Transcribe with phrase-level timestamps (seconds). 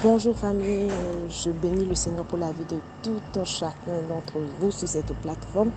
[0.00, 0.88] Bonjour famille,
[1.28, 5.12] je bénis le Seigneur pour la vie de tout un chacun d'entre vous sur cette
[5.22, 5.72] plateforme.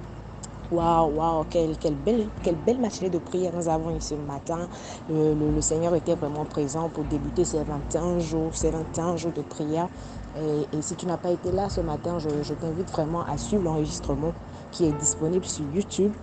[0.71, 4.67] Waouh, waouh, quelle, quelle, belle, quelle belle matinée de prière nous avons ici ce matin.
[5.09, 9.89] Le, Seigneur était vraiment présent pour débuter ces 21 jours, ces 21 jours de prière.
[10.37, 14.33] Et, si tu n'as pas été là ce matin, je t'invite vraiment à suivre l'enregistrement
[14.69, 16.13] qui est disponible sur YouTube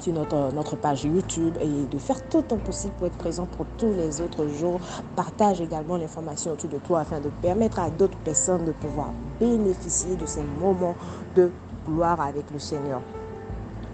[0.00, 3.66] sur notre, notre page YouTube et de faire tout ton possible pour être présent pour
[3.76, 4.80] tous les autres jours.
[5.16, 10.16] Partage également l'information autour de toi afin de permettre à d'autres personnes de pouvoir bénéficier
[10.16, 10.94] de ces moments
[11.34, 11.50] de
[11.86, 13.00] gloire avec le Seigneur.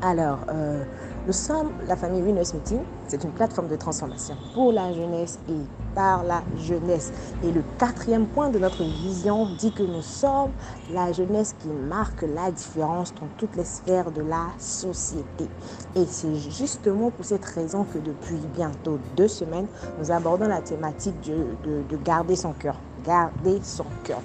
[0.05, 0.85] Alors, euh,
[1.27, 2.81] nous sommes la famille Winners Meeting.
[3.09, 5.57] C'est une plateforme de transformation pour la jeunesse et
[5.95, 7.11] par la jeunesse.
[7.43, 10.51] Et le quatrième point de notre vision dit que nous sommes
[10.93, 15.49] la jeunesse qui marque la différence dans toutes les sphères de la société.
[15.97, 19.69] Et c'est justement pour cette raison que depuis bientôt deux semaines,
[19.99, 22.79] nous abordons la thématique de, de garder son cœur.
[23.07, 24.21] Garder son cœur.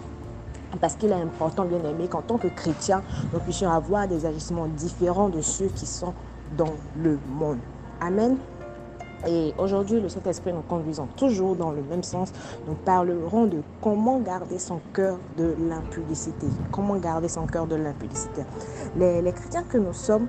[0.79, 3.01] Parce qu'il est important, bien aimé, qu'en tant que chrétien,
[3.33, 6.13] nous puissions avoir des agissements différents de ceux qui sont
[6.57, 7.57] dans le monde.
[7.99, 8.37] Amen.
[9.27, 12.31] Et aujourd'hui, le Saint-Esprit nous conduisant toujours dans le même sens,
[12.67, 16.47] nous parlerons de comment garder son cœur de l'impudicité.
[16.71, 18.43] Comment garder son cœur de l'impudicité.
[18.95, 20.27] Les, les chrétiens que nous sommes,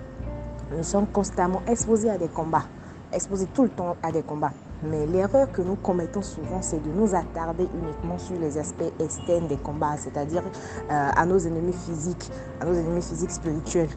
[0.76, 2.64] nous sommes constamment exposés à des combats,
[3.12, 4.52] exposés tout le temps à des combats.
[4.82, 9.46] Mais l'erreur que nous commettons souvent, c'est de nous attarder uniquement sur les aspects externes
[9.46, 13.90] des combats, c'est-à-dire euh, à nos ennemis physiques, à nos ennemis physiques spirituels.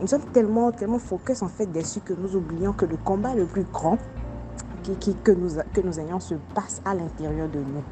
[0.00, 3.46] Nous sommes tellement, tellement focus en fait dessus que nous oublions que le combat le
[3.46, 3.98] plus grand
[5.24, 7.82] que, nous, que nous ayons se passe à l'intérieur de nous,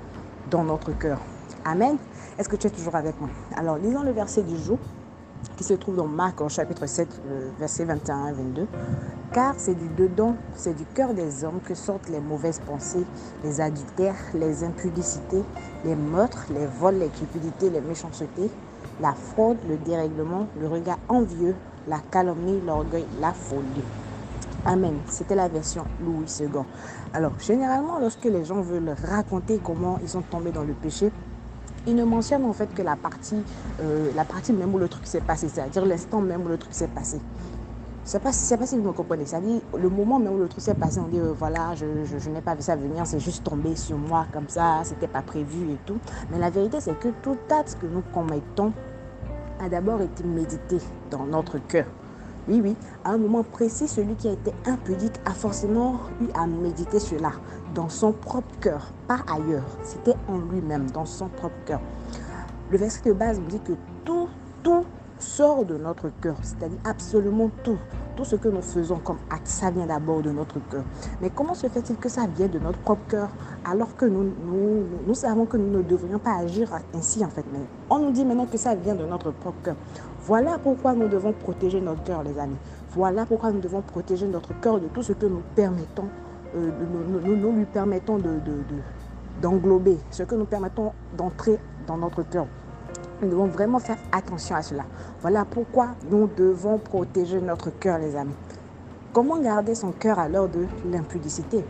[0.50, 1.18] dans notre cœur.
[1.64, 1.96] Amen.
[2.38, 3.30] Est-ce que tu es toujours avec moi?
[3.56, 4.78] Alors, lisons le verset du jour
[5.56, 7.08] qui se trouve dans Marc au chapitre 7,
[7.58, 8.66] verset 21 et 22.
[9.32, 13.04] Car c'est du dedans, c'est du cœur des hommes que sortent les mauvaises pensées,
[13.42, 15.42] les adultères, les impudicités,
[15.84, 18.50] les meurtres, les vols, les cupidités, les méchancetés,
[19.00, 21.54] la fraude, le dérèglement, le regard envieux,
[21.88, 23.84] la calomnie, l'orgueil, la folie.
[24.66, 24.94] Amen.
[25.08, 26.48] C'était la version Louis II.
[27.12, 31.10] Alors, généralement, lorsque les gens veulent raconter comment ils sont tombés dans le péché,
[31.86, 33.42] il ne mentionne en fait que la partie,
[33.80, 36.74] euh, la partie même où le truc s'est passé, c'est-à-dire l'instant même où le truc
[36.74, 37.18] s'est passé.
[38.06, 39.24] Je ne sais pas, si vous me comprenez.
[39.24, 42.30] C'est-à-dire le moment même où le truc s'est passé, on dit euh, voilà, je, je,
[42.30, 45.72] n'ai pas vu ça venir, c'est juste tombé sur moi comme ça, c'était pas prévu
[45.72, 45.98] et tout.
[46.30, 48.72] Mais la vérité, c'est que tout acte que nous commettons
[49.58, 50.78] a d'abord été médité
[51.10, 51.86] dans notre cœur.
[52.46, 56.46] Oui, oui, à un moment précis, celui qui a été impudique a forcément eu à
[56.46, 57.32] méditer cela
[57.74, 59.78] dans son propre cœur, pas ailleurs.
[59.82, 61.80] C'était en lui-même, dans son propre cœur.
[62.70, 63.72] Le verset de base nous dit que
[64.04, 64.28] tout,
[64.62, 64.84] tout
[65.18, 67.78] sort de notre cœur, c'est-à-dire absolument tout.
[68.16, 70.84] Tout ce que nous faisons comme acte, ça vient d'abord de notre cœur.
[71.20, 73.28] Mais comment se fait-il que ça vient de notre propre cœur
[73.64, 77.44] alors que nous, savons que nous ne devrions pas agir ainsi en fait?
[77.52, 77.58] Mais
[77.90, 79.76] on nous dit maintenant que ça vient de notre propre cœur.
[80.26, 82.56] Voilà pourquoi nous devons protéger notre cœur, les amis.
[82.92, 86.06] Voilà pourquoi nous devons protéger notre cœur de tout ce que nous permettons,
[86.54, 86.70] euh,
[87.26, 88.18] nous, lui permettons
[89.42, 91.58] d'englober, de, de, ce que nous permettons d'entrer
[91.88, 92.46] dans notre cœur.
[93.22, 94.84] Nous devons vraiment faire attention à cela.
[95.20, 98.34] Voilà pourquoi nous devons protéger notre cœur, les amis.
[99.12, 101.64] Comment garder son cœur à l'heure de l'impudicité?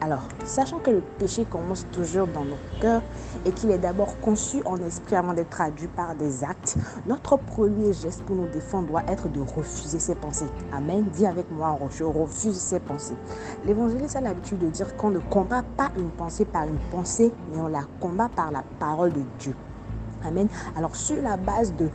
[0.00, 3.02] Alors, sachant que le péché commence toujours dans nos cœurs
[3.44, 6.76] et qu'il est d'abord conçu en esprit avant d'être traduit par des actes,
[7.06, 10.48] notre premier geste pour nous défendre doit être de refuser ses pensées.
[10.72, 11.04] Amen.
[11.14, 13.16] Dis avec moi, je refuse ses pensées.
[13.64, 17.60] L'évangéliste a l'habitude de dire qu'on ne combat pas une pensée par une pensée, mais
[17.60, 19.54] on la combat par la parole de Dieu.
[20.24, 20.48] Amen.
[20.76, 21.88] Alors, sur la base de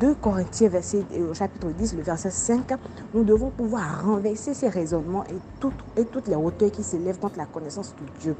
[0.00, 2.72] 2 Corinthiens, verset, au chapitre 10, le verset 5,
[3.14, 7.94] nous devons pouvoir renverser ces raisonnements et, toutes les hauteurs qui s'élèvent contre la connaissance
[7.94, 8.36] de Dieu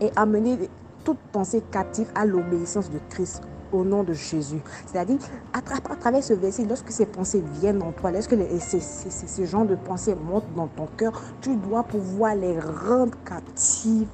[0.00, 0.68] et amener
[1.04, 4.60] toute pensée captive à l'obéissance de Christ au nom de Jésus.
[4.86, 5.18] C'est-à-dire,
[5.52, 9.76] à, travers ce verset, lorsque ces pensées viennent en toi, lorsque ces, ces, genre de
[9.76, 14.08] pensées montent dans ton cœur, tu dois pouvoir les rendre captives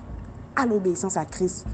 [0.54, 1.66] à l'obéissance à Christ.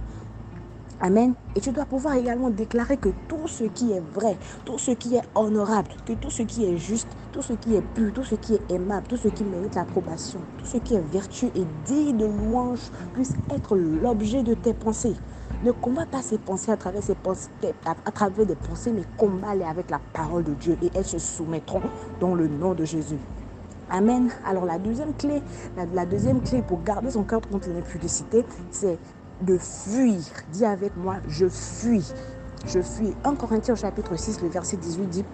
[1.01, 1.35] Amen.
[1.57, 5.17] Et tu dois pouvoir également déclarer que tout ce qui est vrai, tout ce qui
[5.17, 8.37] est honorable, que tout ce qui est juste, tout ce qui est pur, tout ce
[8.37, 12.17] qui est aimable, tout ce qui mérite l'approbation, tout ce qui est vertu et digne
[12.17, 15.17] de louange puisse être l'objet de tes pensées.
[15.65, 17.51] Ne combat pas ces pensées à travers, ces pensées,
[17.85, 21.83] à travers des pensées, mais combat-les avec la parole de Dieu et elles se soumettront
[22.21, 23.19] dans le nom de Jésus.
[23.89, 24.31] Amen.
[24.45, 25.43] Alors la deuxième clé,
[25.77, 28.99] la, la deuxième clé pour garder son cœur contre l'impudicité, c'est
[29.43, 30.21] de fuir.
[30.53, 32.13] Dis avec moi, je fuis.
[32.67, 33.15] Je fuis.
[33.25, 35.25] 1 Corinthiens chapitre 6, le verset 18 dit,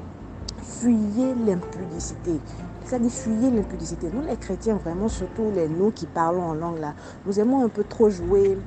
[0.62, 2.40] fuyez l'impudicité.
[2.84, 4.08] Ça dit fuyez l'impudicité.
[4.12, 6.94] Nous les chrétiens, vraiment, surtout les nous qui parlons en langue là,
[7.26, 8.58] nous aimons un peu trop jouer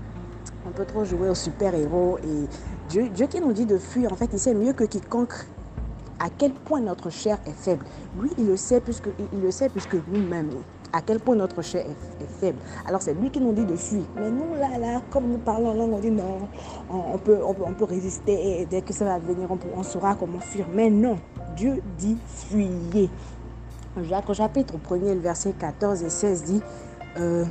[0.67, 2.19] On peut trop jouer au super-héros.
[2.23, 2.47] Et
[2.89, 5.33] Dieu, Dieu qui nous dit de fuir, en fait, il sait mieux que quiconque
[6.19, 7.83] à quel point notre chair est faible.
[8.19, 10.51] Lui, il le sait puisque, il le sait puisque nous-mêmes,
[10.93, 12.59] à quel point notre chair est, faible.
[12.87, 14.03] Alors c'est lui qui nous dit de fuir.
[14.15, 16.47] Mais nous, là, là, comme nous parlons là, on dit non,
[16.89, 20.39] on, peut, on, peut, résister et dès que ça va venir, on, on saura comment
[20.39, 20.65] fuir.
[20.73, 21.17] Mais non,
[21.55, 23.09] Dieu dit fuyez.
[24.03, 26.61] Jacques au chapitre 1er, le verset 14 et 16 dit,
[27.17, 27.43] euh,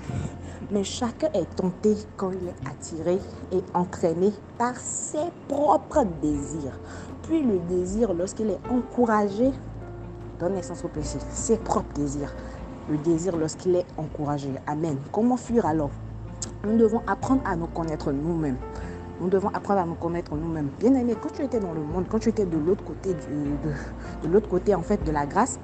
[0.70, 3.18] mais chacun est tenté quand il est attiré
[3.52, 6.78] et entraîné par ses propres désirs.
[7.24, 9.50] Puis le désir, lorsqu'il est encouragé,
[10.38, 11.18] donne naissance au péché.
[11.30, 12.34] Ses propres désirs.
[12.90, 14.50] Le désir lorsqu'il est encouragé.
[14.66, 14.96] Amen.
[15.12, 15.90] Comment fuir alors?
[16.66, 18.56] Nous devons apprendre à nous connaître nous-mêmes.
[19.20, 20.70] Nous devons apprendre à nous connaître nous-mêmes.
[20.80, 24.26] Bien aimé, quand tu étais dans le monde, quand tu étais de l'autre côté, de,
[24.26, 25.60] de l'autre côté en fait de la grâce,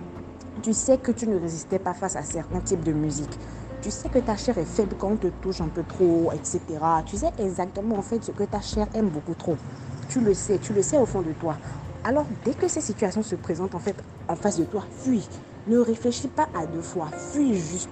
[0.62, 3.37] tu sais que tu ne résistais pas face à certains types de musique.
[3.82, 6.61] Tu sais que ta chair est faible quand on te touche un peu trop, etc.
[7.06, 9.56] Tu sais exactement en fait ce que ta chair aime beaucoup trop.
[10.08, 11.56] Tu le sais, tu le sais au fond de toi.
[12.05, 13.96] Alors dès que ces situations se présentent en fait
[14.29, 15.29] en face de toi, fuis.
[15.67, 17.91] Ne réfléchis pas à deux fois, fuis juste.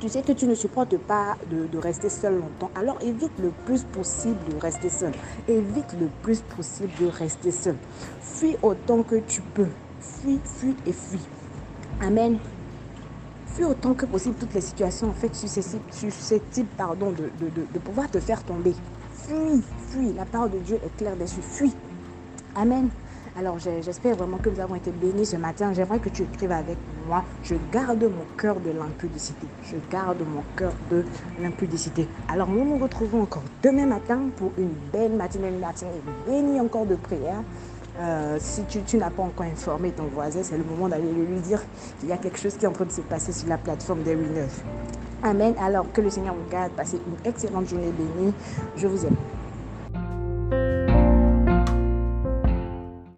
[0.00, 2.70] Tu sais que tu ne supportes pas de, rester seul longtemps.
[2.74, 5.12] Alors évite le plus possible de rester seul.
[5.48, 7.76] Évite le plus possible de rester seul.
[8.20, 9.68] Fuis autant que tu peux.
[10.00, 11.26] Fuis, fuis et fuis.
[12.02, 12.38] Amen.
[13.54, 18.18] Fuis autant que possible toutes les situations en fait susceptibles, pardon, de, de, pouvoir te
[18.18, 18.74] faire tomber.
[19.14, 20.12] Fuis, fuis.
[20.12, 21.40] La parole de Dieu est claire dessus.
[21.42, 21.74] Fuis.
[22.56, 22.88] Amen.
[23.36, 25.72] Alors j'espère vraiment que nous avons été bénis ce matin.
[25.72, 26.76] J'aimerais que tu écrives avec
[27.08, 27.24] moi.
[27.42, 29.48] Je garde mon cœur de l'impudicité.
[29.64, 31.04] Je garde mon cœur de
[31.42, 32.06] l'impudicité.
[32.28, 35.90] Alors nous nous retrouvons encore demain matin pour une belle matinée, une matinée
[36.28, 37.42] bénie encore de prière.
[37.98, 41.60] Euh, si tu, n'as pas encore informé ton voisin, c'est le moment d'aller lui dire
[41.98, 44.02] qu'il y a quelque chose qui est en train de se passer sur la plateforme
[44.04, 44.46] des Winners.
[45.24, 45.54] Amen.
[45.60, 46.70] Alors que le Seigneur vous garde.
[46.72, 48.32] Passez une excellente journée bénie.
[48.76, 49.16] Je vous aime.